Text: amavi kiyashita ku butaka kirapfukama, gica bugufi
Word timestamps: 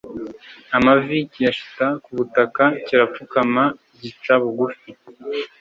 amavi 0.77 1.17
kiyashita 1.31 1.87
ku 2.03 2.09
butaka 2.17 2.63
kirapfukama, 2.85 3.63
gica 4.01 4.33
bugufi 4.41 4.89